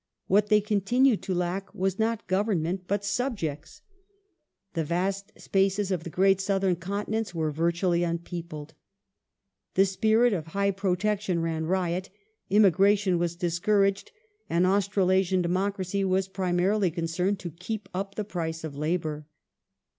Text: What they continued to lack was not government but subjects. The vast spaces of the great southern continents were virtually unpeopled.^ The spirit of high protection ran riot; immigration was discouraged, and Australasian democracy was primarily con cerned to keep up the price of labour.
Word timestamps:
What 0.25 0.47
they 0.47 0.61
continued 0.61 1.21
to 1.21 1.35
lack 1.35 1.75
was 1.75 1.99
not 1.99 2.25
government 2.25 2.87
but 2.87 3.05
subjects. 3.05 3.83
The 4.73 4.83
vast 4.83 5.31
spaces 5.39 5.91
of 5.91 6.03
the 6.03 6.09
great 6.09 6.41
southern 6.41 6.77
continents 6.77 7.35
were 7.35 7.51
virtually 7.51 8.03
unpeopled.^ 8.03 8.73
The 9.75 9.85
spirit 9.85 10.33
of 10.33 10.47
high 10.47 10.71
protection 10.71 11.39
ran 11.39 11.65
riot; 11.67 12.09
immigration 12.49 13.19
was 13.19 13.35
discouraged, 13.35 14.11
and 14.49 14.65
Australasian 14.65 15.43
democracy 15.43 16.03
was 16.03 16.27
primarily 16.27 16.89
con 16.89 17.03
cerned 17.03 17.37
to 17.37 17.51
keep 17.51 17.87
up 17.93 18.15
the 18.15 18.23
price 18.23 18.63
of 18.63 18.75
labour. 18.75 19.27